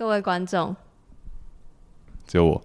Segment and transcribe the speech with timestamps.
[0.00, 0.74] 各位观众，
[2.26, 2.62] 只有我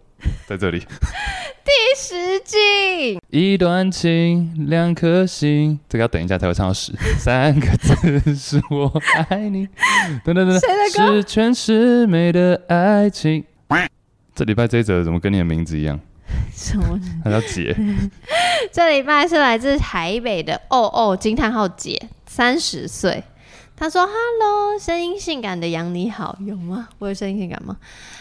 [0.47, 0.79] 在这里。
[1.65, 6.93] 第十季，一段情，两颗心，这个要等一下才会唱到十。
[7.19, 8.89] 三个字是我
[9.27, 9.67] 爱你。
[10.23, 10.59] 等等等等，
[11.11, 13.43] 十全十美的爱情。
[14.33, 15.99] 这礼拜这一则怎么跟你的名字一样？
[16.53, 16.97] 什么？
[17.21, 17.75] 他叫姐。
[18.71, 23.21] 这礼拜是来自台北的哦哦惊叹号姐，三十岁。
[23.77, 26.87] 他说：“Hello，声音性感的杨你好，有吗？
[26.99, 27.75] 我有声音性感吗？”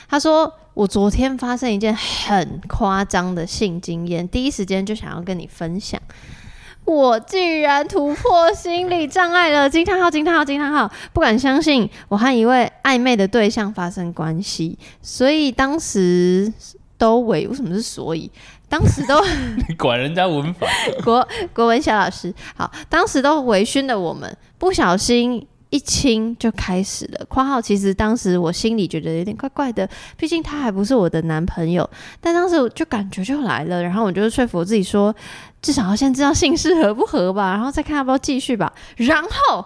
[0.08, 6.00] 他说：“我昨天发生一件很夸张的性经验，第一时间就想要跟你分享。
[6.84, 9.70] 我竟然突破心理障碍了！
[9.70, 10.10] 惊叹号！
[10.10, 10.44] 惊叹号！
[10.44, 10.90] 惊叹号！
[11.14, 16.52] 不敢相信，我和一位暧昧的对象发生关系，所以当时
[16.98, 18.30] 都为为什么是所以？
[18.74, 19.24] 当时都
[19.68, 20.66] 你管人家文法？
[21.04, 27.24] 国国文小老师好，当时都微醺的我们。”不小心一亲就开始了。
[27.26, 31.88] 括号其实当时我心里觉得有点怪怪的，毕竟他还不是我的男朋友。
[32.20, 35.14] 但当时我就感觉就来了，然后我就说服我自己说，
[35.62, 38.72] 至少要先知道姓氏合不合吧，然后再看要不要继续吧。
[38.96, 39.64] 然后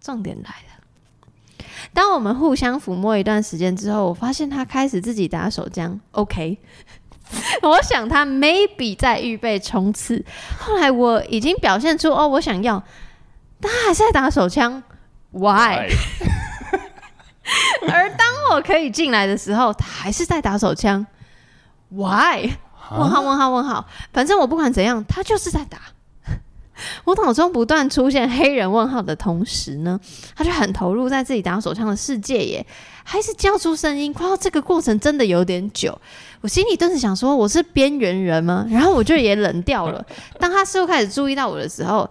[0.00, 5.98] 重点来了，当我们互相抚摸一段时间之后，我发现他开始自己打手枪。
[6.12, 6.58] OK，
[7.62, 10.24] 我想他 maybe 在预备冲刺。
[10.58, 12.82] 后来我已经表现出哦，我想要。
[13.60, 14.82] 他还是在打手枪
[15.32, 15.90] ，Why？
[17.88, 21.04] 而当我可以进来的时候，他还是在打手枪
[21.88, 22.52] ，Why？
[22.90, 25.78] 问号问号问号，反正我不管怎样，他就是在打。
[27.02, 29.98] 我脑中不断出现黑人问号的同时呢，
[30.36, 32.64] 他就很投入在自己打手枪的世界耶，
[33.10, 34.14] 还是叫出声音。
[34.20, 35.98] 哇，这个过程真的有点久，
[36.42, 38.66] 我心里顿时想说，我是边缘人吗？
[38.68, 40.04] 然后我就也冷掉了。
[40.38, 42.08] 当他似乎开始注意到我的时候。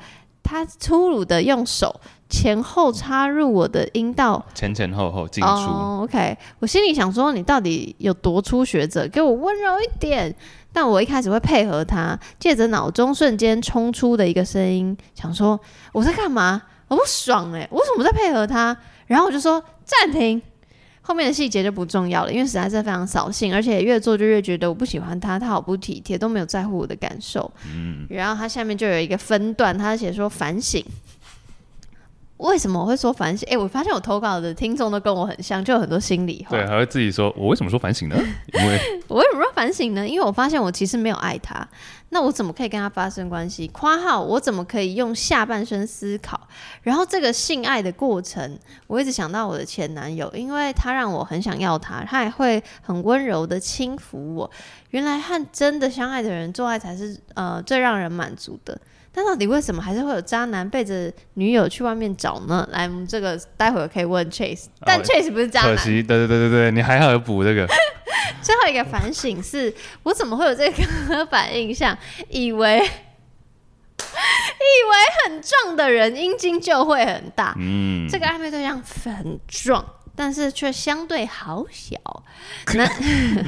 [0.49, 1.93] 他粗鲁的用手
[2.29, 5.49] 前后插入我的阴道，前前后后进出。
[5.49, 9.05] Oh, OK，我心里想说，你到底有多初学者？
[9.09, 10.33] 给我温柔一点。
[10.71, 15.59] 但我一开始会配合他，借着脑中瞬间冲出的一个声音，想说
[15.91, 16.61] 我在干嘛？
[16.87, 18.77] 我不爽哎、欸，我为什么在配合他？
[19.07, 20.41] 然后我就说暂停。
[21.07, 27.49] 后面的细节就不重要了，因为实在是非常扫兴，而且越做就越觉得我不喜欢他，他好不体贴，都没有在乎我的感受。
[27.65, 30.83] 嗯，然后他下面就有一个分段，他写说反省。
[32.37, 33.47] 为什么我会说反省？
[33.49, 36.55] 哎、欸，我发现我投稿的听众都跟我很像，就有很多心理话。
[36.55, 38.15] 对，还会自己说，我为什么说反省呢？
[38.53, 40.07] 因为 我为什么说反省呢？
[40.07, 41.67] 因为我发现我其实没有爱他，
[42.09, 43.67] 那我怎么可以跟他发生关系？
[43.69, 46.39] 括号我怎么可以用下半身思考？
[46.83, 54.49] 然后这个性爱的过程，我一直想到我的前男友，因为他让我很想要他，他还会很温柔的轻抚我。
[54.91, 58.79] 原来和真的相爱的人做爱才是呃最让人满足的。
[59.17, 62.69] 那到底为什么还是会有渣男背着女友去外面找呢？
[62.71, 65.75] 来，我们这个待会儿可以问 Chase，但 Chase 不是渣男。
[65.75, 67.67] 可惜，对对对对对，你还好有补这个。
[68.43, 69.73] 最后一个反省是，
[70.03, 71.97] 我怎么会有这个刻板印象，
[72.29, 72.91] 以为以为
[75.25, 77.55] 很壮的人阴茎就会很大？
[77.57, 79.83] 嗯，这个暧昧对象很壮，
[80.15, 81.97] 但是却相对好小。
[82.75, 82.85] 那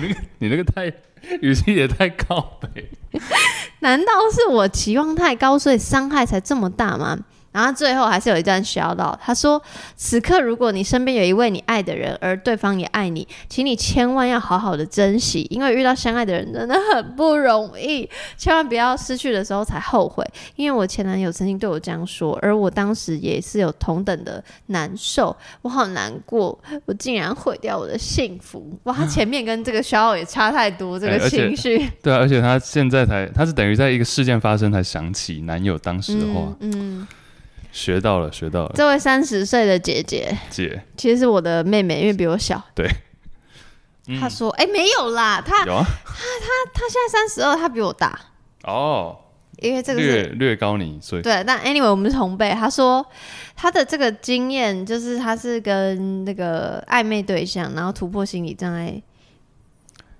[0.01, 0.91] 你，你那个太。
[1.41, 2.90] 语气也太高呗，
[3.80, 7.18] 难道是我期望太高，所以伤害才这么大吗？
[7.51, 9.61] 然后最后还是有一段需要到，他说
[9.97, 18.07] ：“此刻如果你身边有一位你爱的人，而对方也爱你，请你千万要好好的珍惜，因为遇到相爱的人真的很不容易，
[18.38, 20.23] 千万不要失去的时候才后悔。
[20.55, 28.77] 因为我前男友曾经对我这样说，而我当时也是有同等的难受，我好难过，我竟然毁掉我的幸福。
[28.83, 31.91] 哇，他前面跟这个小奥也差太多，这个情绪、欸。
[32.03, 36.99] 对啊，而且他现在才，他是等于在一个事件发生才想起男友当时的话，嗯。
[36.99, 37.07] 嗯
[37.72, 38.72] 学到了，学到了。
[38.75, 42.62] 这位三十岁的姐姐，姐，其实是我的妹妹，因为比我小。
[42.74, 42.90] 对。
[44.19, 48.19] 她、嗯、说：“哎、欸，没有啦，她有啊，她她她现在三十二，她比我大。
[48.63, 49.16] 哦，
[49.59, 51.44] 因为这个略略高你，所以对。
[51.46, 52.50] 但 anyway，我们是同辈。
[52.50, 53.06] 她说
[53.56, 59.00] 她的这个经验就是，她是跟那个暧昧对象，然后突破心理障碍。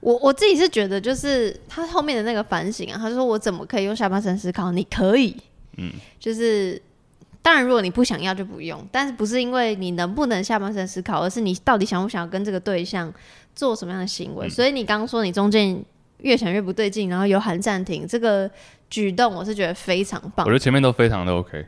[0.02, 4.72] 我我自己是觉得，就是她后面的那个反省啊，她说我怎么可以用下半身思考？
[4.72, 5.36] 你可以，
[5.78, 6.80] 嗯，就是。”
[7.42, 13.12] 当然，如果你不想要就不用，但是不是因为你能不能下半身思考，而是你到底想不想要跟这个对象
[13.56, 14.46] 做什么样的行为。
[14.48, 15.82] 嗯、所以你刚刚说你中间
[16.20, 18.50] 越想越不对劲，然后有喊暂停，这个
[18.90, 20.46] 举动我是觉得非常棒。
[20.46, 21.66] 我觉得前面都非常的 OK。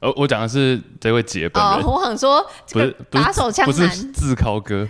[0.00, 1.82] 呃，我讲的是这位姐本人。
[1.82, 4.86] 哦，我想说不是打手枪男，不是自考哥，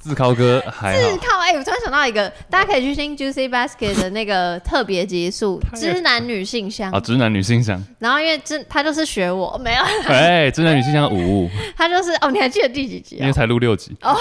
[0.00, 1.10] 自靠哥 还好。
[1.10, 7.78] 自靠哎、我突然想到一个，大家可以去听 Juicy Basket 的那个特别集数《直男女性向》啊，《直男女性向》。
[7.98, 13.20] 然后因为直他就是学我没有，哎，《直男女性向》五， 他就是哦，你还记得第几集、啊？
[13.20, 14.16] 因为才录六集哦。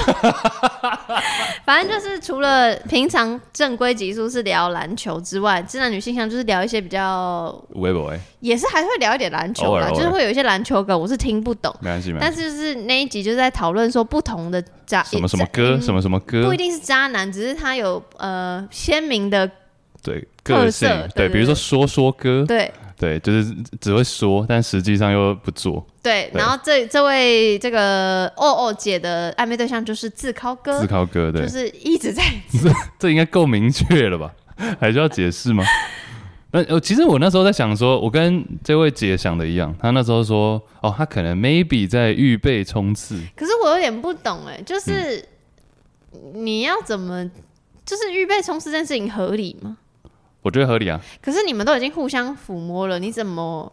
[1.65, 19.49] 反正就是除了平常正规集数是聊篮球之外，《知男女性向》就是聊一些比较微博，也是还会聊一点篮球啦，就是会有一些篮球梗，我是听不懂，没关系，但是就是那一集就是在讨论说不同的渣什么什么歌，嗯、什么什么歌，不一定是渣男，只是他有呃鲜明的
[20.01, 25.83] 对个性，对，比如说说说歌，对对，就是只会说，但实际上又不做。
[26.03, 32.21] 对，然后这这位这个哦哦姐的暧昧对象就是自考哥，自考哥，对，就是一直在
[32.61, 32.69] 这
[32.99, 34.33] 这应该够明确了吧？
[34.81, 35.63] 还需要解释吗？
[36.51, 43.17] 那呃，其实我那时候在想说，我跟这位姐想的一样，她那时候说，哦，她可能 maybe 在预备冲刺。
[43.35, 45.23] 可是我有点不懂哎，就是
[46.33, 47.23] 你要怎么，
[47.85, 49.77] 就是预备冲刺这件事情合理吗？
[50.41, 50.99] 我觉得合理啊。
[51.21, 53.71] 可是你们都已经互相抚摸了，你怎么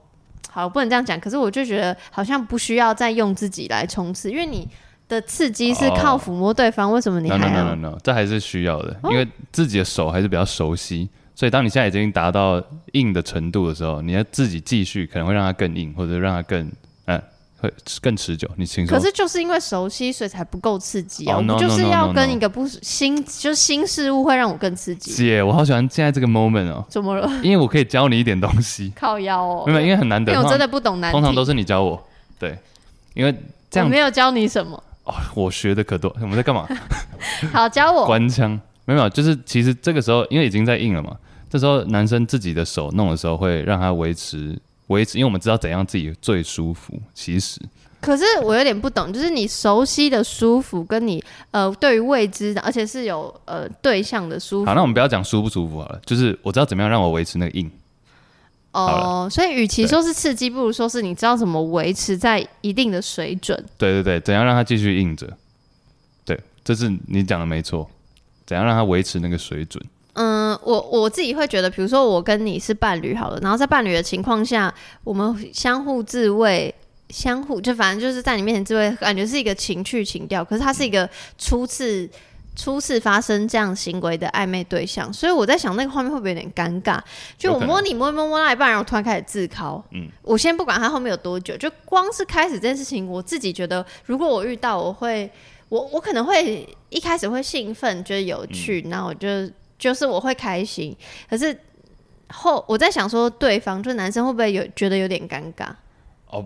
[0.50, 1.18] 好不能这样讲？
[1.20, 4.68] 可是我就觉得好像不需要再用自己来冲刺，因为你
[5.08, 11.08] 的刺激是靠抚摸对方，为什么你还要？No, no, no, no, no, 这还是需要的，因为自己的手还是比较熟悉。
[11.34, 16.72] 所以，当你现在已经达到硬的程度的时候，你要自己继续，可能会让它更硬，或者让它更嗯，
[17.60, 18.48] 会更持久。
[18.56, 18.94] 你清楚？
[18.94, 21.36] 可是就是因为熟悉，所以才不够刺激啊！
[21.36, 25.12] 我们就是要跟一个不新，就是新事物会让我更刺激。
[25.12, 26.84] 姐，我好喜欢现在这个 moment 哦！
[26.88, 27.28] 怎么了？
[27.42, 28.92] 因为我可以教你一点东西。
[28.94, 29.64] 靠腰哦！
[29.66, 30.32] 没有，因为很难得。
[30.32, 31.12] 因为我真的不懂难题。
[31.12, 32.02] 通常都是你教我。
[32.38, 32.58] 对，
[33.14, 33.34] 因为
[33.70, 33.86] 这样。
[33.86, 34.82] 我没有教你什么。
[35.04, 36.14] 哦，我学的可多。
[36.20, 36.68] 我们在干嘛？
[37.52, 38.04] 好，教我。
[38.06, 41.16] 关腔没有，就是其实这个时候，因为已经在硬了嘛。
[41.48, 44.58] 这时候男生自己的手弄的时候，会让他维持
[44.88, 47.00] 维持，因为我们知道怎样自己最舒服。
[47.14, 47.60] 其实，
[48.00, 54.66] 可是我有点不懂，就是你熟悉的舒服，跟你呃对于未知的，而且是有呃对象的舒服。
[54.66, 57.70] 好，那我们不要讲舒不舒服好了，就是我知道怎么样让我维持那个硬。
[58.72, 63.56] 哦，所以与其说是刺激，不如说是你知道怎么维持在一定的水准。
[63.78, 65.26] 对对对，怎样让它继续硬着？
[66.26, 67.88] 对，这是你讲的没错。
[68.44, 69.82] 怎样让它维持那个水准？
[70.18, 74.72] 嗯，我我自己会觉得，比如说我跟你是伴侣好了，然后在伴侣的情况下，
[75.04, 76.74] 我们相互自慰，
[77.10, 80.42] 相互就反正就是在你面前自慰，感觉是一个情趣情调。
[80.42, 82.08] 可是他是一个初次
[82.56, 86.98] 初次发生这样行为的暧昧对象，所以我在想那个画面会不会有点尴尬？
[87.36, 89.84] 就我摸你摸一摸摸到一半，然后突然开始自考。
[89.90, 95.30] 嗯，我先不管他后面有多久，就光是开始这件事情，我自己觉得，如果我遇到，我会
[95.68, 99.28] 我我可能会一开始会兴奋，觉得有趣，然后我就。
[99.78, 100.96] 就是我会开心，
[101.28, 101.58] 可是
[102.28, 105.68] 后我在想说，对方就男生会不会有觉得有点尴尬？
[106.28, 106.44] 哦，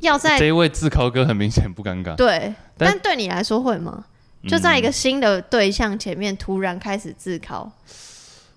[0.00, 4.04] 要在这一位自考哥很明显不尴尬，对，但，但对你来说会吗？
[4.48, 7.70] 就在一个新的对象前面突然开始自考，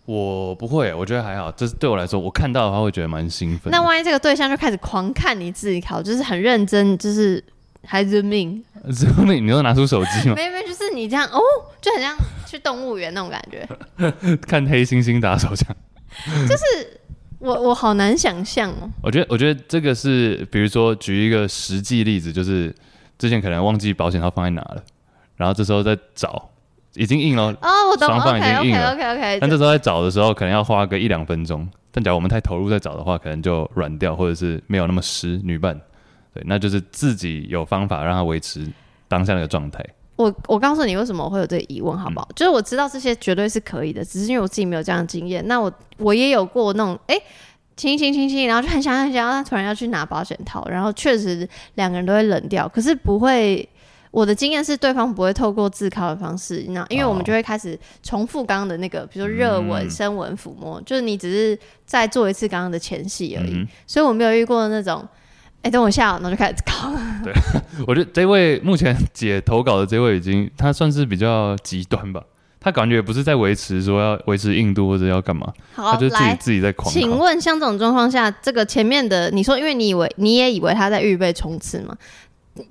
[0.05, 1.51] 嗯，我不会，我觉得还好。
[1.51, 3.71] 这是对我来说，我看到的话会觉得蛮兴奋。
[3.71, 7.43] 那万一这个对象就开始狂看你自己考，就是很认真，就是。
[7.85, 10.35] 还认命， 认命，你都拿出手机吗？
[10.35, 11.39] 没没，就是你这样哦，
[11.81, 13.67] 就很像去动物园那种感觉，
[14.47, 15.75] 看黑猩猩打手枪，
[16.47, 16.99] 就是
[17.39, 18.89] 我我好难想象哦。
[19.01, 22.73] 我觉得我觉得这个是，比如说举一个实际例子，就是
[23.17, 24.83] 之前可能忘记保险套放在哪了，
[25.35, 26.49] 然后这时候再找，
[26.93, 35.79] 已经硬了哦，我懂，双方已经硬了 OK OK OK，但这时候在找的时候，可能要花个一两分钟，但假如我们太投入在找的话，可能就软掉，或者是没有那么湿，女伴。
[36.33, 38.65] 对，那就是自己有方法让他维持
[39.07, 39.85] 当下那个状态。
[40.17, 42.27] 我我告诉你为什么我会有这个疑问，好不好？
[42.29, 45.45] 嗯、就是我知道这些绝对是可以的，只是因为我自己没有这样的经验。
[45.47, 47.23] 那我我也有过那种，哎、欸，
[47.75, 52.67] 亲亲亲亲，然后就很想很想，他突然要去拿保险套，然后确实两个人都会冷掉。
[52.69, 53.67] 可是不会，
[54.11, 63.53] 我的经验是对方不会透过自考的方式，那因为我们就会开始重复刚刚的那个，比如说热吻、深吻、抚摸，就是你只是再做一次刚刚的前戏而已。
[63.55, 65.03] 嗯、所以我没有遇过那种。
[65.63, 66.91] 哎、欸，等我一下，然后就开始搞。
[67.23, 67.31] 对，
[67.85, 72.23] 我觉得这位目前姐投稿的这位已经，他算是比较极端吧。
[72.59, 76.91] 他感觉也不是在维持说要维持硬度或者要干嘛，好，他就自己自己在狂。
[76.91, 81.95] 请问像这种状况下，这个前面的你说，因为你以为你也以为他在预备冲刺嘛？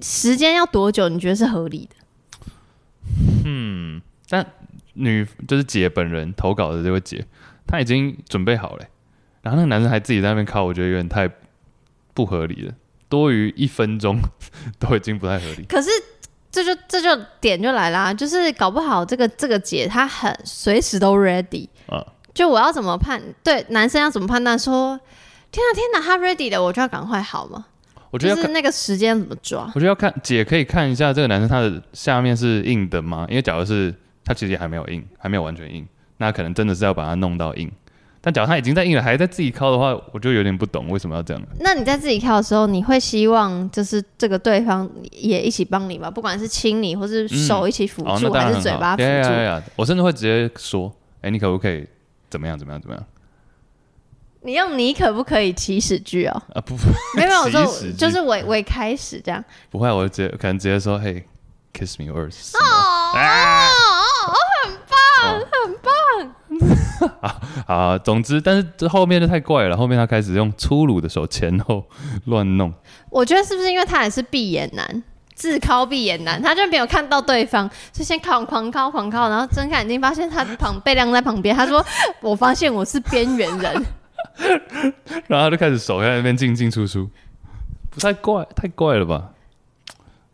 [0.00, 1.09] 时间要多久？
[1.09, 2.52] 你觉得是合理的？
[3.44, 4.44] 嗯，但
[4.94, 7.25] 女就是姐本人投稿的这位姐，
[7.68, 8.85] 她已经准备好了，
[9.42, 11.30] 然后那个男生还自己在那边靠，我觉得有点太。
[12.12, 12.75] 不合理的，
[13.10, 14.18] 多于一分钟
[14.80, 15.64] 都已经不太合理。
[15.64, 15.90] 可是
[16.50, 22.02] 这就这就点就来啦，就是搞不好这个这个姐她很随时都 ready 啊。
[22.32, 23.20] 就我要怎么判？
[23.42, 24.58] 对，男生要怎么判断？
[24.58, 24.98] 说
[25.50, 27.66] 天哪天哪，他 ready 了，我就要赶快好吗？
[28.12, 29.70] 我觉得就是那个时间怎么抓？
[29.74, 33.26] 我觉得要看姐可以看一下这个男生他的下面是硬的吗？
[33.28, 35.86] 因为假如是他其实也还没有硬，还没有完全硬，
[36.18, 37.70] 那可能真的是要把它弄到硬。
[38.22, 41.42] 但假如他已经在硬了，还在自己敲的话，我就有点不懂为什么要这样。
[41.60, 46.10] 那你在自己敲的时候，你会希望就是这个对方也一起帮你吗？
[46.10, 49.08] 不管是亲你，或是手一起辅助，嗯哦、还是嘴巴辅助？
[49.08, 51.86] 对呀呀，我甚至会直接说：“哎、欸，你可不可以
[52.28, 52.58] 怎么样？
[52.58, 52.80] 怎么样？
[52.80, 53.04] 怎么样？”
[54.42, 56.42] 你用“你可不可以”起始句哦？
[56.54, 56.74] 啊不，
[57.16, 59.42] 没有，没有，我说就是我我开始这样。
[59.70, 61.24] 不会，我就直接可能直接说：“嘿
[61.72, 62.60] ，kiss me or 哦，
[63.14, 64.34] 哦，
[64.64, 65.69] 很棒，哦、很
[67.00, 67.11] 棒。
[67.21, 69.76] 好，好，总之，但是这后面就太怪了。
[69.76, 71.85] 后面他开始用粗鲁的手前后
[72.26, 72.73] 乱弄。
[73.09, 75.02] 我觉得是不是因为他也是闭眼男，
[75.35, 81.57] 自抠闭眼男，他就没有看到对方，就先狂狂靠狂靠，然后睁开眼睛发现他旁被晾在旁边。
[81.57, 81.85] 他说
[82.21, 83.85] ：“我发现我是边缘人。”
[85.26, 87.11] 然后他就开始手在那边进进出出，
[87.90, 89.30] 不太怪，太怪了吧？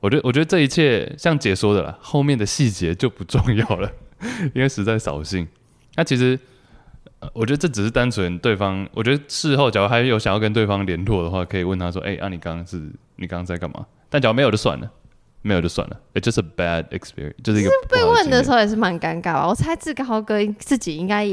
[0.01, 3.91] 我觉得，我觉得这一切像解说的啦，后面的细节就不重要了，
[4.55, 5.47] 因为实在扫兴。
[5.95, 6.39] 那其实。
[7.33, 8.87] 我觉得这只是单纯对方。
[8.93, 12.77] 我觉得事后，假如还有想要跟对方联络的话，可以问他说：“哎、欸，啊，你刚刚是，
[13.17, 14.91] 你刚刚在干嘛？”但假如没有就算了，
[15.43, 15.99] 没有就算了。
[16.15, 17.71] It's just a bad experience，就是一个。
[17.89, 19.49] 被问的时候也是蛮尴尬吧。
[19.49, 21.27] 我猜志高哥自己应该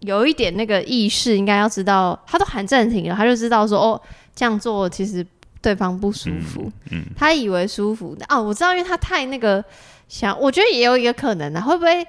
[0.00, 4.00] 有一点那个意识，应该要知道，他都喊暂停了，他就知道说：“哦，
[4.34, 5.26] 这样做其实
[5.62, 6.70] 对方不舒服。
[6.90, 9.64] 嗯”嗯，他以为舒服的哦，我知道，因为他太那个
[10.08, 12.06] 想，我觉得也有一个可能呢，会不会？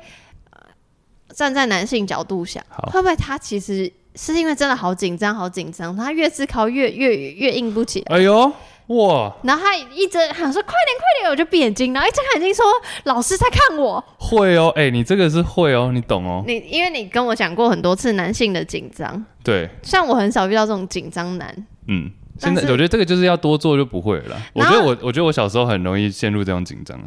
[1.36, 8.18] 站在男性角度想，会不会他其实是因为真的好紧张，好紧张，他越思考越越越硬不起来。
[8.18, 8.52] 哎呦，
[8.88, 9.34] 哇！
[9.44, 12.66] 然后他一直喊说：“快点，快点！”我就闭眼睛，然后一睁开眼睛说
[13.06, 16.44] ：“老师在看我。”会哦，哎、欸，你这个是会哦，你懂哦。
[16.46, 21.66] 你因为你跟我讲过很多次男性的紧张，对，像我很少遇到这种紧张男。
[21.88, 24.38] 嗯，现在我觉得这个就是要多做就不会了。
[24.54, 27.00] 我觉得我我觉得我小时候很容易陷入这种紧张，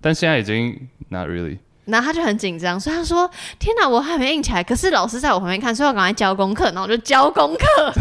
[0.00, 1.58] 但现在已经 not really。
[1.90, 6.64] 然后他就很紧张，所以他说：“天哪，我还没硬起来。”可是老师在我旁边看，所以我赶快交功课。
[6.66, 7.92] 然后我就交功课，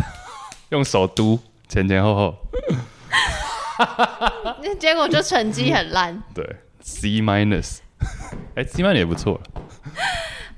[0.70, 2.36] 用手读前前后后。
[4.64, 6.22] 那 结果就成绩很烂。
[6.34, 6.46] 对
[6.82, 7.78] ，C minus。
[8.56, 9.42] 哎，C minus 也不错。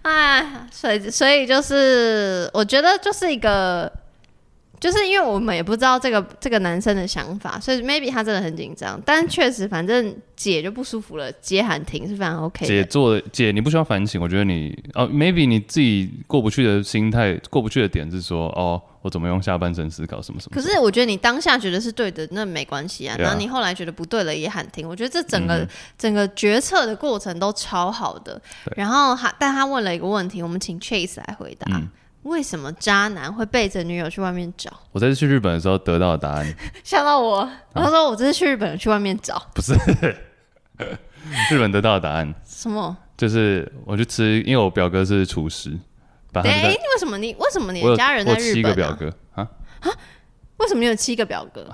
[0.01, 3.91] 哎，所以所以就是，我觉得就是一个。
[4.81, 8.99] 就是因为我们也不知道这个这个男生的想法，所以 maybe 他真的很紧张。
[9.05, 12.67] 但确实，反正姐就不舒服了，姐喊停是非常 OK 的。
[12.67, 14.19] 姐做的姐，你不需要反省。
[14.19, 20.55] 我觉得你哦，maybe 你自己过不去的心态，过不去的点是说，哦，我怎么用下半身思考什么什么。
[20.55, 23.15] 可是我觉得你当下觉得是对的，那没关系啊。
[23.19, 24.89] 然后你后来觉得不对了，也喊停。
[24.89, 28.41] 我觉得这整个、嗯、整个决策的过程都超好的。
[28.75, 31.71] 然后他，但他问了一个问题，我们请 Chase 来回答。
[31.75, 31.87] 嗯
[32.23, 34.71] 为什么渣男会背着女友去外面找？
[34.91, 37.49] 我这次去日本的时候得到的答案， 吓到我。
[37.73, 39.73] 他说我这次去日本去外面找，不是
[41.51, 42.33] 日本得到的答案。
[42.45, 42.95] 什么？
[43.17, 45.77] 就是我去吃，因为我表哥是厨师。
[46.33, 48.53] 哎，为什么你为什么你的家人在日本？
[48.53, 49.47] 七个表哥啊
[49.81, 49.91] 啊？
[50.57, 51.67] 为什么你有七个表哥？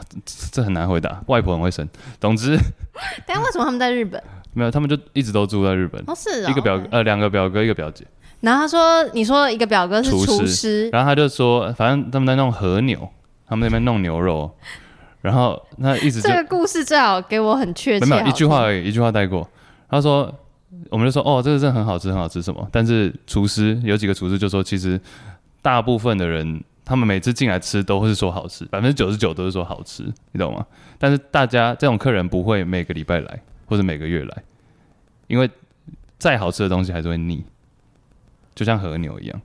[0.52, 1.22] 这很难回答。
[1.28, 1.88] 外婆很会生。
[2.20, 2.58] 总之，
[3.28, 4.22] 但为什么他们在日本？
[4.54, 6.02] 没有，他们就一直都住在日本。
[6.08, 8.08] 哦，是一个表哥呃，两个表哥，一个表姐。
[8.40, 13.10] 然后他说：“你说一个表哥是厨师，厨师，然后他就说，反正他们在弄和牛，
[13.48, 14.50] 他们那边弄牛肉，
[15.22, 19.50] 然后那一直这个故事最好给我很确切，没有一句话而已，一句话带过。
[19.90, 20.32] 他说，
[20.92, 22.68] 我们就说，哦，这个真的很好吃，很好吃什么？
[22.72, 25.02] 但是厨师有几个厨师就说，其实
[25.64, 30.64] 大部分的人，他们每次进来吃都会是说好吃，百分之九十九都是说好吃，你懂吗？
[31.00, 34.44] 但是大家这种客人不会每个礼拜来或者每个月来，
[35.26, 35.50] 因为
[36.20, 37.44] 再好吃的东西还是会腻。”
[38.58, 39.40] 就像和牛一样，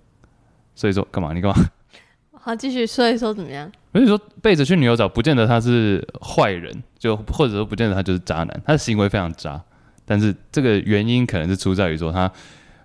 [0.75, 1.35] 所以说干嘛？
[1.35, 1.65] 你干嘛？
[2.33, 3.71] 好，继续说一说怎么样？
[3.93, 9.63] 所以说背着去女友找，不见得他是坏人，就或者说不见得他就是渣男，他的行为非常渣。
[10.07, 12.33] 但是这个原因可能是出在于说他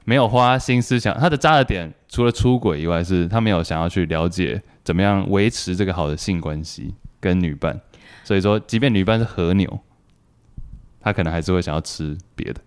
[0.04, 7.80] 没有花心思想，他的渣的点除了出轨以外，是他没有想要去了解怎么样维持这个好的性关系跟女伴。
[8.26, 9.80] 所以说，即便女伴是和牛，
[11.00, 12.60] 他可能还是会想要吃别的。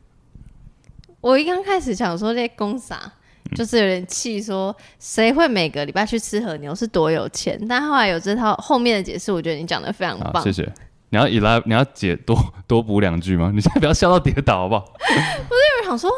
[1.21, 3.13] 我一刚开始想说这些公傻。
[3.57, 7.61] 就是有点气，说谁会每个礼拜去吃和牛是多有钱？
[7.69, 10.43] 但后来有这套后面的解释，我觉得你讲的非常棒。
[10.43, 10.71] 谢谢。
[11.13, 12.37] 你要以来，你要解多
[12.69, 13.51] 多补两句吗？
[13.55, 14.85] 你现在不要笑到跌倒好不好？
[14.95, 16.09] 我是有人想说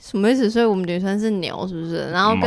[0.00, 0.48] 什么意思？
[0.48, 2.10] 所以我们女生是牛是不是？
[2.10, 2.42] 然后跟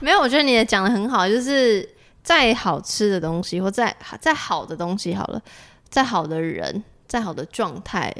[0.00, 1.86] 没有，我觉得你也讲的很好，就是
[2.22, 5.42] 再好吃的东西或再再好的东西好了，
[5.90, 8.14] 再好的人，再好的状态。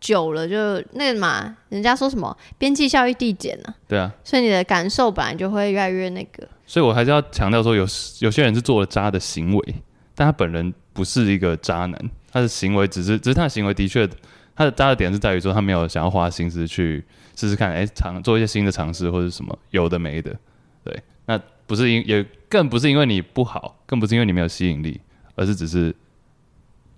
[0.00, 3.74] 久了就那个嘛，人家说什么边际效益递减呢？
[3.88, 6.46] 对啊，所以你的感受本来就会越来越那个。
[6.66, 7.88] 所以我还是要强调说有，有
[8.20, 9.74] 有些人是做了渣的行为，
[10.14, 14.08] 但他本人不是一个渣男，他的行为只是只是他的行为的确
[14.54, 20.34] 他的渣的点是在于说他没有想要花心思去试试看，哎、欸，尝做一些新的尝试或者什么有的没的，
[20.82, 25.00] 对，那不是因也更不是因为你不好，更不是因为你没有吸引力，
[25.34, 25.94] 而是只是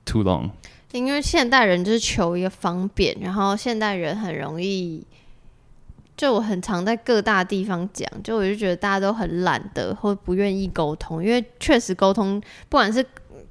[0.04, 0.50] too long。
[0.92, 5.06] 因为现代人就是求一个方便，然后现代人很容易，
[6.16, 12.40] 就我很常在各大地方讲，就我就觉得大家都很懒得或不愿意沟通，因为确实沟通，
[12.70, 13.04] 不管是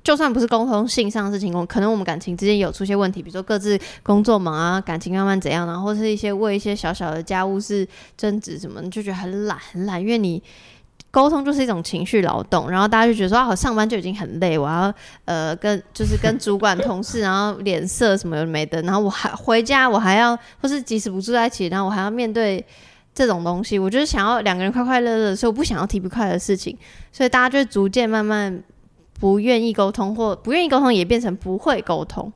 [0.03, 10.41] 就算不是沟通性上的事情，可能我们感情之间有出现问题，比如说各自工作忙啊，感情慢慢怎样，然后或是一些为一些小小的家务事争执什么，你就觉得很懒很懒，因为你。
[11.17, 14.93] 沟通就是一种情绪劳动，然后大家就觉得说啊，我上班就已经很累，我要
[15.25, 22.63] 呃跟就是跟主管同事，然后脸色什么没的，然后我还回家我还要，或是即使不住在一起，然后我还要面对
[23.15, 26.77] 这种东西，我就是想要两个人快快乐乐，所以我不想要提不快的事情，
[27.12, 28.63] 所以大家就逐渐慢慢
[29.19, 32.31] 不愿意沟通，或不愿意沟通也变成不会沟通，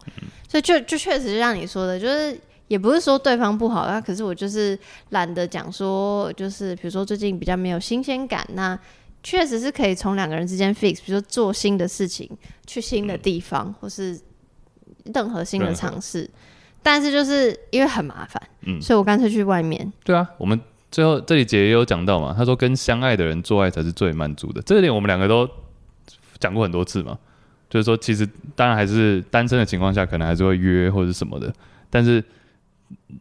[0.49, 2.35] 所以就就确实像你说的，就是。
[2.71, 8.79] 也不是说对方不好，啊可是我就是懒得讲说，就是比如说最近比较没有新鲜感，那
[9.21, 12.29] 确实是可以从两个人之间 fix，比如说做新的事情，
[12.65, 14.17] 去新的地方，嗯、或是
[15.13, 16.29] 任何新的尝试。
[16.81, 19.91] 但是就是因为很麻烦，嗯，所以我干脆去外面。
[20.05, 20.57] 对啊，我们
[20.89, 25.45] 最后这里姐也有讲到嘛，她说跟相爱的人做爱才是最满足的，这一点我们两个都
[26.39, 27.19] 讲过很多次嘛，
[27.69, 28.25] 就是说其实
[28.55, 31.53] 当然还是单身的情况下，可能还是会约或者什么的，
[31.89, 32.23] 但是。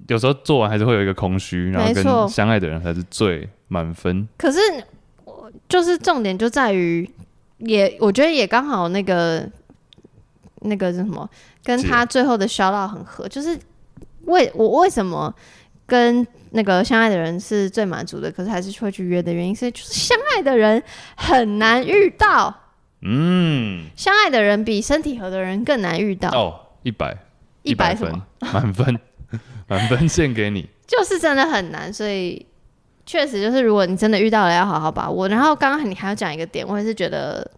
[0.09, 4.29] 有时候做完还是会有一个空虚，然后跟相爱的人才是最满分。
[4.37, 4.59] 可是，
[5.69, 7.09] 就是重点就在于，
[7.59, 9.49] 也我觉得也刚好那个
[10.63, 11.29] 那个是什么，
[11.63, 13.29] 跟他最后的 shout out 很合。
[13.29, 13.59] 就是
[14.25, 15.33] 为我为什么
[15.87, 20.83] 跟那个相爱的人是最满足的，可是还是会去约的原因，是就是相爱的人
[21.17, 22.55] 很难遇到。
[23.03, 26.29] 嗯，相爱的人比身体合的人更难遇到。
[26.31, 27.17] 哦，一百
[27.63, 28.99] 一百分满分。
[29.71, 32.45] 满分献给你，就是真的很难，所以
[33.07, 35.29] 确实就是，如果你真的遇到了，要好好把握。
[35.29, 37.49] 然后刚刚你还要讲一个点，我也是觉得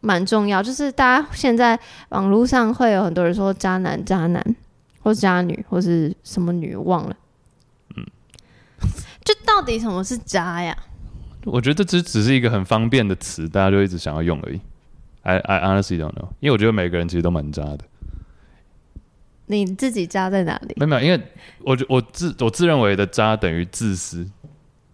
[0.00, 4.42] 蛮重要，就是大家现在网络上会有很多人说渣男、渣男，
[5.02, 7.14] 或是渣女，或是什么女，忘了。
[7.96, 8.06] 嗯，
[9.22, 10.74] 就到底什么是渣呀？
[11.44, 14.60] 我觉得这只只是一个很方便的词，大家就一直想要用而已。
[15.22, 17.80] I I honestly don't know，因为我觉得每个人其实都蛮渣的。
[19.48, 20.74] 你自己渣在哪里？
[20.76, 21.22] 没有没有，因为
[21.64, 24.26] 我觉我自我自认为的渣等于自私。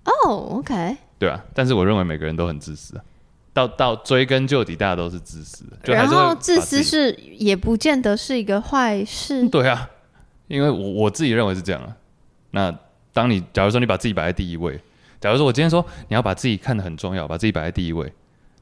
[0.05, 0.97] 哦、oh，OK。
[1.19, 3.05] 对啊，但是我认为每个人都很自私啊。
[3.53, 5.95] 到到追根究底，大家都是自私的。
[5.95, 9.49] 然后自私是也不见得是一个坏事。
[9.49, 9.89] 对啊，
[10.49, 11.97] 因为我我自己认为是这样啊。
[12.51, 12.77] 那
[13.13, 14.81] 当你假如说你把自己摆在第一位，
[15.21, 18.13] 假如说我今天说你要把自己看得很重要，把自己摆在第一位，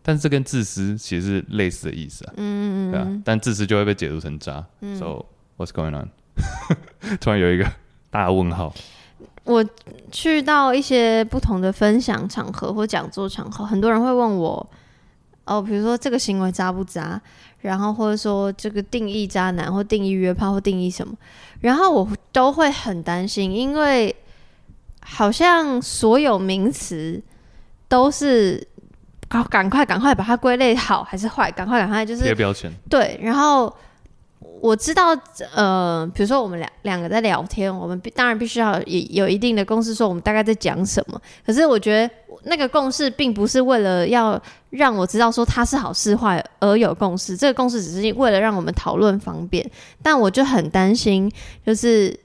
[0.02, 2.34] 但是这跟自私其实是类似的意思啊。
[2.36, 4.64] 嗯嗯对啊，但自私就会被解读成渣。
[4.82, 4.94] 嗯。
[4.98, 5.24] So
[5.62, 6.10] What's going on？
[7.20, 7.64] 突然有一个
[8.10, 8.74] 大问号。
[9.44, 9.64] 我
[10.10, 14.70] 去到一些不同的分享场合或讲座场合，很多人会问我，
[15.44, 17.20] 哦，比如说这个行为渣不渣？
[17.60, 21.14] 然后或者说这个定义渣男或定义约炮或定义什么？
[21.60, 24.14] 然后我都会很担心，因为
[25.00, 27.22] 好像所有名词
[27.86, 28.66] 都是，
[29.28, 31.52] 赶赶快赶快把它归类好还是坏？
[31.52, 32.72] 赶快赶快就是贴标签。
[32.90, 33.72] 对，然后。
[34.62, 35.08] 我知道，
[35.56, 41.20] 呃，比如说我们两两个在聊天，我们必当然必须要有有一定的共识，说我们大概在讲什么。
[41.44, 49.68] 可是我觉得那个共识并不是为了要让我知道说它是好是坏而有共识，这个共识只是为了让我们讨论方便。
[50.00, 51.28] 但我就很担心，
[51.66, 52.16] 就是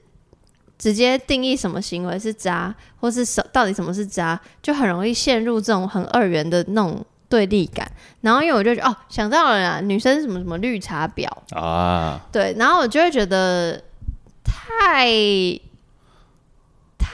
[0.78, 7.04] 直接定义什么行为是渣，或是什到底什么是渣，就很容易陷入这种很二元的那种。
[7.28, 7.90] 对立感，
[8.22, 13.82] 然后因为我就觉得哦，想到了啦，女生什么什么绿茶婊啊，对，然后我就会觉得
[14.42, 15.06] 太
[16.96, 17.08] 太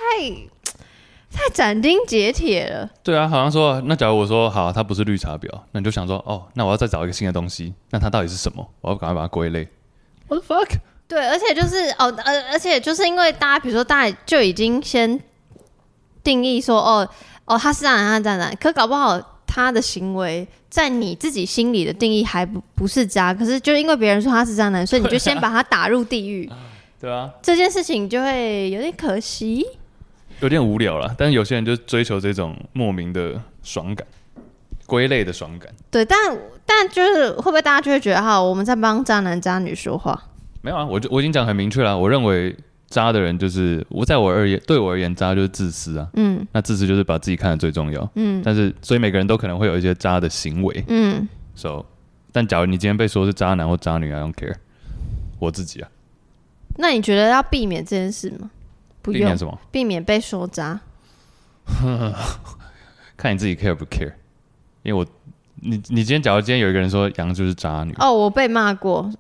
[1.33, 2.89] 太斩钉截铁了。
[3.03, 8.65] 对啊，好像说，那假如我说好，他不是绿茶婊，那你就想说哦，那我要再找一个新的东西，那它到底是什么？
[8.83, 9.69] 我要赶快把它归类。
[10.29, 10.69] What the fuck？
[11.09, 15.21] 对，而且就是哦，而而且就是因为大家，比如说大家就已经先
[16.23, 17.09] 定义说哦
[17.47, 19.21] 哦，他是这样，他是这样，可搞不好。
[19.55, 26.51] 他的行为在你自己心里的定义还不不是渣，可是就因为别人说他是渣男，所以你就先把他打入地狱。
[27.01, 29.65] 对啊，这件事情就会有点可惜，
[30.41, 31.15] 有点无聊了。
[31.17, 34.05] 但是有些人就追求这种莫名的爽感，
[34.87, 35.73] 归类的爽感。
[35.89, 36.19] 对，但
[36.67, 40.21] 但就是会不会大家就会觉得哈，我们在帮渣男渣女说话？
[40.63, 42.57] 没有啊，我就我已经讲很明确了，我认为。
[42.89, 46.09] 渣的人就是我，在我而言，对我而言，渣就是自私啊。
[46.15, 48.09] 嗯，那自私就是把自己看得最重要。
[48.15, 50.85] 嗯，但是所以每个人都可能会有一些渣的行为。
[50.89, 51.85] 嗯，so，
[52.33, 54.55] 但假如你今天被说是渣男或渣女，I don't care。
[55.41, 55.89] 我自己啊，
[56.77, 58.51] 那你觉得要避免这件事吗？
[59.03, 59.21] 不用。
[59.21, 59.59] 避免什么？
[59.71, 60.81] 避免被说渣。
[63.17, 64.13] 看你自己 care 不 care。
[64.83, 65.07] 因为我，
[65.57, 69.11] 你你今天假如今天有一个人说杨就是渣女，哦，我被骂过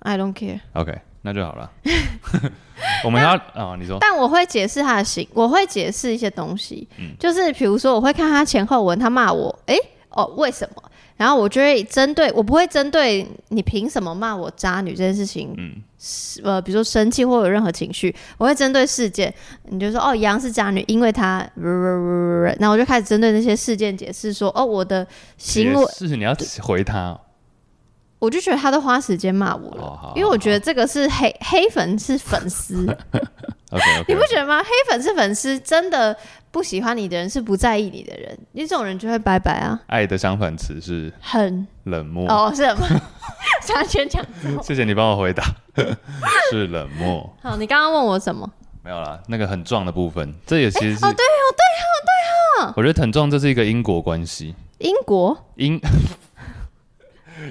[0.00, 0.60] ，I don't care。
[0.74, 1.70] OK，那就好了。
[3.02, 3.96] 我们要啊、哦，你说。
[4.00, 10.82] 但我会解释他的行，我会解释一些东西，嗯、就是比如说我会看他前后文，他骂我，哎、欸，哦，为什么？
[11.16, 15.80] 然后我就会针对，我不会针对你凭什么骂我渣女这件事情，嗯，
[16.42, 19.32] 呃，比如说生气或有任何情绪，我会针对事件，
[19.68, 25.06] 你就说哦，杨是渣女，因为她，然后我就开始针对那些事件解释说，哦，我的
[25.38, 27.20] 行为是你要回他、哦，
[28.24, 32.86] 我就觉得他都花时间骂我了，哦、因为我觉得这个是黑黑粉是粉丝。
[32.86, 34.04] Okay, okay, okay.
[34.08, 34.62] 你不觉得吗？
[34.62, 36.16] 黑粉是粉丝，真的
[36.50, 39.80] 不喜欢你的人是不在意你的人，你这种人就会拜拜啊。
[39.88, 42.88] 爱的相反词是很冷漠哦，是冷漠。
[43.74, 44.24] 完全讲
[44.62, 45.42] 谢谢你帮我回答，
[46.50, 47.28] 是冷漠。
[47.42, 48.48] 好，你刚刚问我什么？
[48.82, 52.74] 没有啦，那个很壮的部分，这也其实是、欸、哦，对哦，对哦，对哦。
[52.76, 54.54] 我觉得很壮，这是一个因果关系。
[54.78, 55.80] 英国英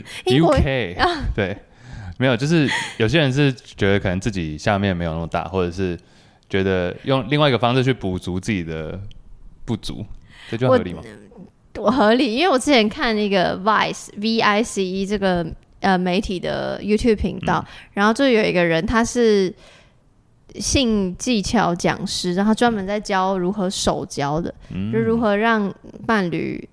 [0.26, 1.58] UK 啊，对，
[2.18, 5.98] 没有，就是有些人是觉得可能自己下面没有那么大，或者是。
[6.50, 9.00] 觉得用另外一个方式去补足自己的
[9.66, 10.06] 不足，
[10.52, 11.02] 这就合理吗？
[11.80, 15.44] 我，合理，因为我之前看那个 Vice V I C E 这个
[15.80, 19.52] 呃媒体的 YouTube 频道，嗯、然后就有一个人他是
[20.54, 25.74] 性技巧讲师，然后专门在教如何手交的，嗯、就如何让
[26.06, 26.70] 伴侣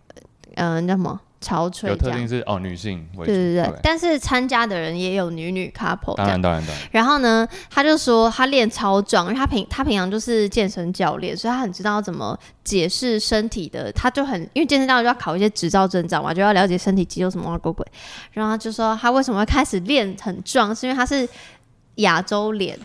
[0.57, 1.19] 嗯、呃、那什么。
[1.41, 3.75] 潮吹有特定是哦，女性为主，对对对。
[3.83, 6.89] 但是参加的人也有女女 couple，当然当然当然。
[6.91, 13.91] 然后呢，他就说他练超壮，因为他平他平常就是健身教练，所以他很知道怎么解释身体的。
[13.93, 17.87] 他就很因为健身教练就要考一些执照证照嘛，就要了解身体肌肉什么鬼鬼。
[18.33, 21.27] 然后他就说他为什么会开始练很壮，是因为他是
[21.97, 22.79] 亚洲脸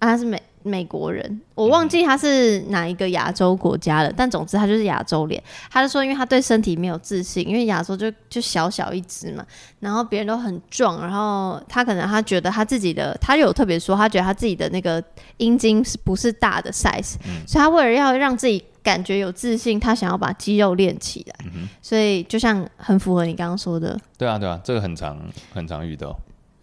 [0.00, 0.42] 啊，他是美。
[0.62, 5.42] 美国人，我忘记他是哪一个亚洲国家了，嗯、但总之他就是亚洲脸。
[5.70, 9.44] 他就说，因为他对身体没有自信，因为亚洲就就小小一只嘛，
[9.80, 15.02] 然后别人都很壮，然后他可能他觉得他自己的，他有特别说，他觉得他自己的那个
[15.38, 25.18] 阴茎是不是大的 size，、嗯、所以他为了要让自己感觉有自信，他想要把肌肉练起来，嗯、所以就像很符合你刚刚说的，对啊对啊，这个很常
[25.52, 26.18] 很常遇到。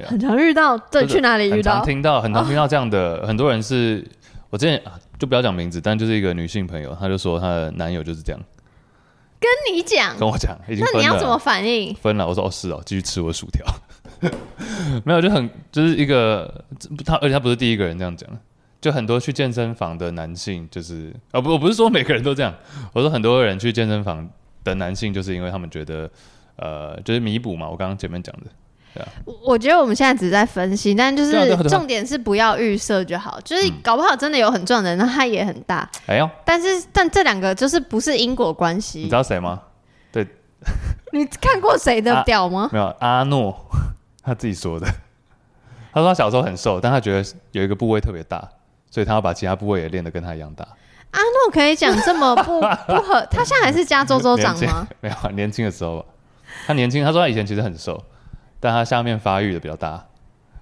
[0.07, 1.73] 很常遇到，对，去哪里遇到？
[1.73, 4.05] 很常听到，很常听到这样的，很多人是，
[4.49, 4.81] 我之前
[5.17, 8.39] 就不要讲名字，但就是一个女性朋友，她就说她的男友就是这样，
[9.39, 11.93] 跟你讲，跟我讲，那你要怎么反应？
[11.95, 13.65] 分了，我说哦是哦，继续吃我薯条，
[15.03, 16.63] 没有就很就是一个
[17.05, 18.29] 他，而且他不是第一个人这样讲，
[18.81, 22.53] 就很多去健身房的男性就是啊不，我不是说每个人都这样，
[22.93, 24.29] 我说很多人去健身房
[24.63, 26.09] 的男性就是因为他们觉得
[26.55, 28.47] 呃就是弥补嘛，我刚刚前面讲的。
[28.93, 29.07] 对啊，
[29.45, 33.39] 我觉得我们现在只是在分析，但就是重点是不要预设就好。
[33.43, 35.89] 就是搞不好真的有很壮的人，那他也很大。
[36.07, 36.29] 哎呦！
[36.43, 38.99] 但是但这两个就是不是因果关系。
[38.99, 39.61] 你知道谁吗？
[40.11, 40.27] 对，
[41.13, 42.69] 你看过谁的表吗？
[42.71, 43.55] 没有，阿诺
[44.23, 44.87] 他自己说的。
[45.91, 48.47] 他说他小时候很瘦，但他觉得有一个部位特别大，
[48.91, 50.67] 所以他要把其他部位也练得跟他一样大。
[51.11, 53.25] 阿诺可以讲这么不 不合？
[53.31, 54.87] 他现在还是加州州长吗？
[55.01, 56.05] 没有，年轻的时候吧。
[56.67, 57.99] 他年轻，他说他以前其实很瘦。
[58.59, 60.03] 但他下面发育的比较大，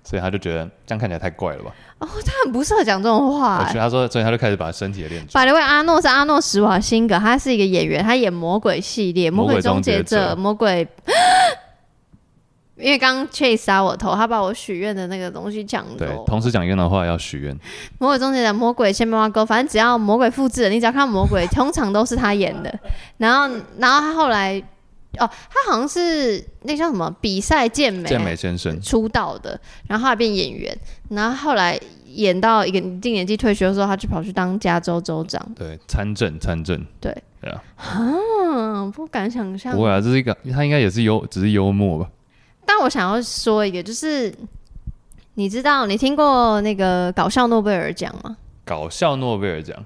[0.04, 1.72] 所以他就觉得这样看起来太怪了吧？
[2.00, 3.74] 哦，他很不适合讲这种话、欸。
[3.74, 5.46] 他说，所以他就开始把身体的练出来。
[5.46, 10.88] The way，阿诺是阿诺施瓦辛格，他是一个演员，他演魔鬼系列《魔鬼终结者》魔鬼。
[12.78, 15.98] 因为刚刚 Chase 杀我头，他把我许愿的那个东西抢走。
[15.98, 17.58] 对，同时讲一样的话要许愿。
[17.98, 22.72] 魔鬼终结者、魔鬼千百万沟，反正只要魔鬼复制人，你只要看魔鬼，通常都是他演的。
[23.18, 24.64] 然后，然后他后来。
[25.20, 30.78] 哦，他好像是那叫什么比赛健美健美先生出道的，然后后来变演员，
[31.10, 42.10] 然后后来演到一个一定年纪退休的时候，他就跑去当加州州长，对，参政参政，对对啊，啊，不敢想象，不会啊，这是一个他应该也是幽，只是幽默吧。
[42.66, 44.32] 但我想要说一个，就是
[45.34, 48.38] 你知道你听过那个搞笑诺贝尔奖吗？
[48.66, 49.84] 搞笑诺贝尔奖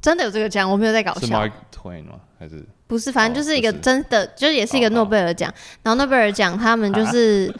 [0.00, 0.68] 真的有这个奖？
[0.68, 2.14] 我没有在搞笑，是 Mark Twain 吗？
[2.38, 2.64] 还是？
[2.88, 5.50] 不是，反正就是一个真的，哦、就是也是一个诺贝尔奖。
[5.50, 7.58] 哦、然后诺贝尔奖他们就是、啊、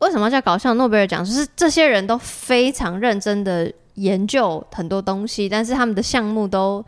[0.00, 1.24] 为什么叫搞笑诺贝尔奖？
[1.24, 6.84] 就是这些人都非常认真的研究很多东西，但是他们的项目都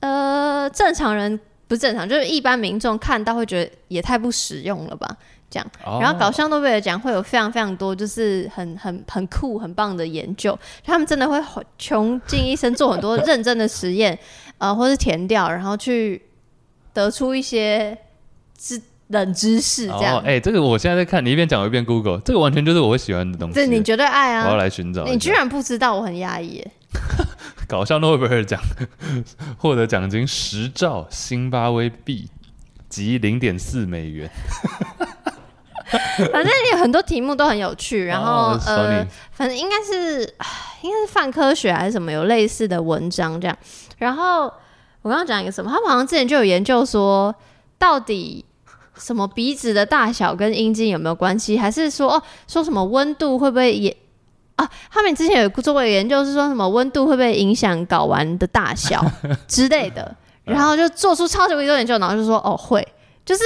[0.00, 5.16] 呃正常人不正常，就是一般民众看到会觉得也太不实用了吧？
[5.48, 5.66] 这样。
[5.86, 11.42] 哦、然后搞笑诺贝尔奖会有非常非常多，就是很很很酷很棒的研究，他们真的会
[11.78, 14.18] 穷尽一生做很多认真的实验，
[14.58, 16.20] 呃，或是填掉，然后去。
[16.96, 17.96] 得出一些
[18.58, 20.16] 知冷知识这样。
[20.18, 23.54] 哎、哦欸，这个我现在在看，你一边讲我一边 Google，这个完全就是我会喜欢的东西。
[23.54, 24.46] 对，你绝对爱啊！
[24.46, 25.04] 我要来寻找。
[25.04, 26.66] 你居然不知道，我很压抑。
[27.68, 28.60] 搞笑诺贝尔奖
[29.58, 32.28] 获得奖金十兆辛巴威币，
[32.88, 34.30] 及零点四美元。
[36.32, 40.22] 反正有很多题目都很有趣，然后、oh, 呃，反正应该是
[40.82, 43.56] 应该是泛科学还是什么有类似的文章这样。
[43.98, 44.52] 然后
[45.06, 47.32] 我刚刚讲一个什么，他们好像之前就有研究说，
[47.78, 48.44] 到底
[48.98, 53.96] 什么鼻子的大小跟阴茎有没有关系，还是说哦说什么温度会不会也
[54.56, 54.68] 啊？
[54.90, 59.00] 他们之前有做过研究，是说什么温度会不会影响睾丸的大小
[59.46, 62.84] 之类的，然后就做出超级多研究，然后就说哦会。
[63.24, 63.42] 就是，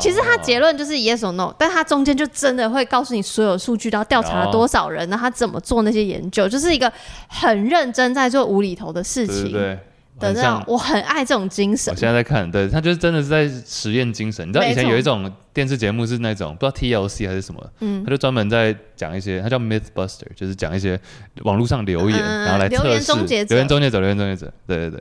[0.00, 6.90] 其实他结论就是 yes or no，但他中间就真的会告诉你所有数据，要调查了多少人，然后他怎么做那些研究，就是一个
[7.28, 9.52] 很认真在做无厘头的事情。
[9.52, 9.78] 对
[10.20, 11.92] 的那种，我很爱这种精神。
[11.92, 14.48] 我现在在看，对他就是真的是在实验精神。
[14.48, 20.98] 你知道以前有一种电视节目是那种不知道 TLC 还是什么，嗯，他就专门在讲一些，他叫 Mythbuster，就是讲一些
[21.42, 22.82] 网络上留言，然后来测试。
[22.82, 25.00] 留言终结者，留言终结者，留言终结者，对对对。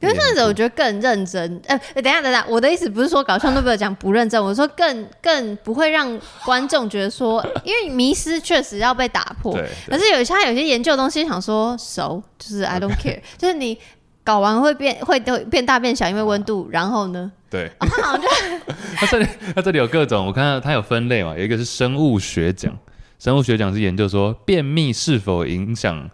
[0.00, 9.52] 留言终结者我觉得更认真，呃，等一下等一下，我的意思不是说搞笑诺贝尔奖不认真，我说更更不会让观众觉得说，因为迷失确实要被打破，
[9.86, 13.78] 可是有些他有些研究的东西想说熟，就是 I don't care，就是你
[14.22, 17.30] 搞完会变会都变大变小，因为温度，然后呢？
[17.50, 18.28] 对，他好像就
[18.96, 22.72] 他这里他这里有各种，我看到他有分类嘛，有一个是生物学奖，
[23.18, 26.08] 生物学奖是研究说便秘是否影响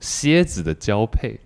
[0.00, 1.38] 蝎子的交配。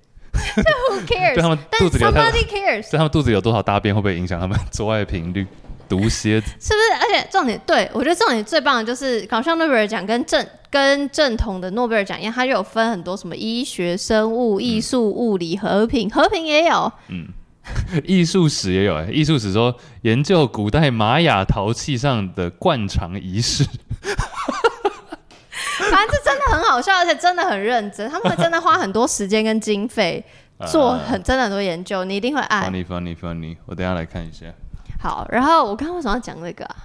[0.54, 1.34] 这 Who cares？
[1.34, 2.90] 对他们肚子里有 Somebody cares。
[2.90, 5.46] 对他们肚子有多少大便会不会影响他们 做爱频率？
[5.92, 6.94] 毒蝎子 是不是？
[7.02, 16.90] 而且重点，对我觉得重点最棒的就是搞笑诺贝尔奖跟正跟正统的诺贝尔奖一样，它就有分很多什么医学、生物、艺术、物理、和平，和平也有。
[17.08, 17.28] 嗯，
[18.04, 23.64] 艺术史也有哎，艺术史说研究古代玛雅陶器上的灌肠仪式。
[25.90, 28.08] 反正这真的很好笑，而且真的很认真。
[28.08, 30.24] 他们会真的花很多时间跟经费
[30.66, 32.70] 做很真的很多研究，你一定会爱。
[32.70, 33.56] Funny, funny, funny。
[33.66, 34.46] 我等下来看一下。
[35.02, 36.76] 好，然后我刚刚为什么要讲这个啊？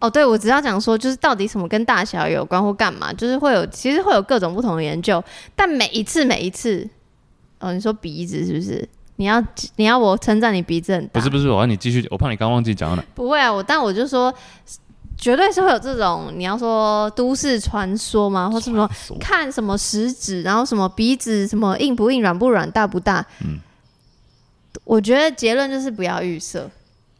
[0.00, 5.22] 哦，对，我只要讲说，就是到底什么跟大小有关或干嘛，就是会有，其实会有各种不同的研究。
[5.56, 6.88] 但每一次，每一次，
[7.58, 8.88] 哦，你说鼻子是不是？
[9.16, 9.44] 你要
[9.76, 11.20] 你要我称赞你鼻子很大？
[11.20, 13.04] 不是不是，我要你继续，我怕你刚忘记讲了。
[13.14, 14.32] 不会啊，我但我就说。
[15.14, 18.50] 绝对是会有这种，你要说都市传说吗？
[18.50, 23.24] 或什么看什么食指，然后什么鼻子，什么硬不硬、软不软、大不大？
[23.44, 23.60] 嗯，
[24.82, 26.68] 我觉得结论就是不要预设，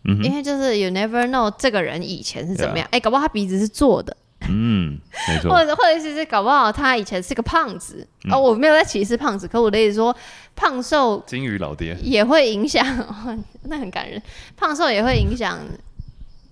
[0.05, 2.87] 嗯，因为就是 you never know 这个人以前是怎么样。
[2.91, 4.17] 哎、搞不好他鼻子是做的，
[4.49, 5.51] 嗯，没错。
[5.55, 8.07] 或者或者是搞不好他以前是个胖子。
[8.25, 10.15] 嗯、哦，我没有在歧视胖子，可我的意思说
[10.57, 12.85] 胖瘦金鱼老爹也会影响，
[13.65, 14.21] 那很感人。
[14.57, 15.59] 胖瘦也会影响。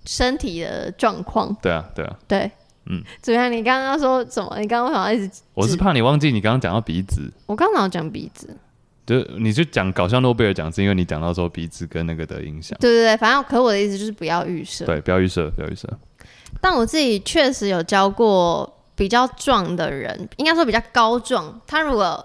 [0.03, 2.49] 身体的状况，对啊，对啊，对，
[2.87, 3.51] 嗯，怎么样？
[3.51, 4.57] 你刚刚说什么？
[4.59, 5.41] 你刚刚为什么一直？
[5.53, 7.31] 我是怕你忘记你刚刚讲到鼻子。
[7.45, 8.57] 我刚刚讲鼻子，
[9.05, 12.77] 就你就讲搞笑诺贝尔奖，是因为你讲到说鼻子跟那个的影响。
[12.79, 15.87] 对对对，反正可我的意思就是不要预设，对，不要预设，不要预设。
[16.59, 21.59] 但我自己确实有教过比较壮的人，应该说比较高壮。
[21.65, 22.23] 他如果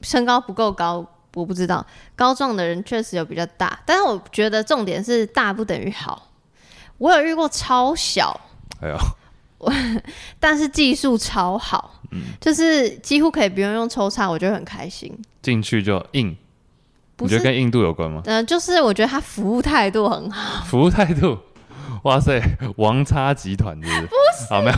[0.00, 1.84] 身高不够高，我不知道。
[2.16, 6.30] 高壮的人确实有比较大，但是我觉得重点是大不等于好。
[6.98, 8.40] 我有遇过超小，
[8.80, 9.00] 哎呦，我
[10.40, 15.12] 但是技术超好，嗯，就是几乎可以不用用抽插，我觉得很开心。
[15.42, 16.36] 进去就硬，
[17.18, 18.22] 你觉得跟印度有关吗？
[18.26, 20.64] 嗯、呃，就是我觉得他服务态度很好。
[20.66, 21.38] 服务态度，
[22.04, 22.40] 哇塞，
[22.76, 24.06] 王差集团是不是？
[24.06, 24.76] 不是，好没有，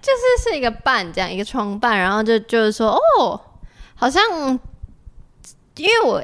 [0.00, 3.40] 就是是一个伴这样一个创办，然后就就是说哦，
[3.94, 4.22] 好像
[5.76, 6.22] 因为我。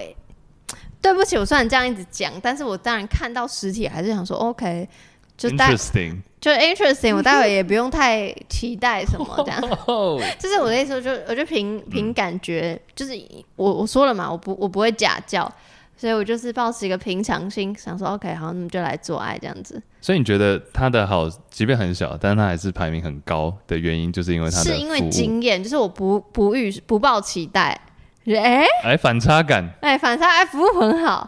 [1.01, 4.89] 对不起，我虽然这样一直讲，但是我当然看到实体还是想说，OK，
[5.37, 9.59] 就 interesting，就 interesting，我待会也不用太期待什么这样，
[10.38, 13.18] 就是我的意思，就我就凭凭感觉，就是
[13.57, 15.50] 我我说了嘛，我不我不会假叫，
[15.96, 19.83] 所以我就是抱持一个平常心，想说 OK，好，那么就来做爱这样子。
[20.02, 27.80] 所以你觉得他的好，即便很小，但是他还是排名很高的原因，就是因为他的是因为经验，就是我不不预不抱期待。
[28.26, 31.26] 哎，哎，反差感，哎，反差，哎，服务很好。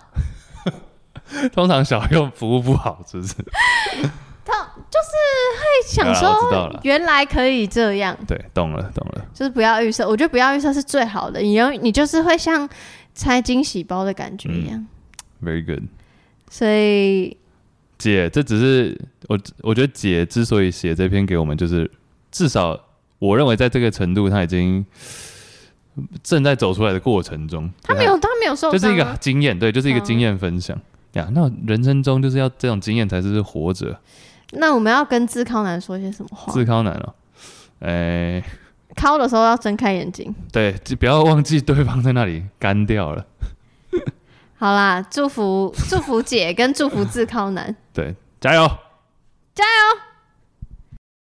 [1.53, 3.35] 通常小用服务不好，是不是？
[4.91, 5.13] 他就是
[5.59, 8.17] 会想说，原来可以这样。
[8.27, 9.25] 对，懂了，懂了。
[9.35, 11.41] 就是不要预设，我觉得不要预设是最好的。
[11.41, 12.69] 你有，你就是会像
[13.15, 14.87] 拆惊喜包的感觉一样。
[15.41, 15.85] 嗯，Very good。
[16.51, 17.37] 所以，
[17.99, 21.91] 姐，这只是我，我觉得姐之所以写这篇给我们，就是
[22.31, 22.79] 至少
[23.19, 24.85] 我认为在这个程度，她已经。
[26.23, 30.79] 正在走出来的过程中，他没有，他没有受伤，就是一个经验，对，就是一个经验分享。
[31.15, 33.99] 呀，那人生中就是要这种经验才是活着。
[34.53, 36.53] 那我们要跟自康男说些什么话？
[36.53, 37.15] 自康男哦，
[37.81, 38.45] 哎、欸，
[38.95, 40.35] 考的时候要睁开眼睛。
[40.53, 43.27] 对，就不要忘记对方在那里 干掉了。
[44.59, 47.75] 好啦，祝福祝福姐跟祝福自康男。
[47.93, 48.67] 对，加油，
[49.55, 50.01] 加油。